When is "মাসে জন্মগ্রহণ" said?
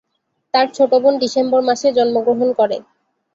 1.69-2.49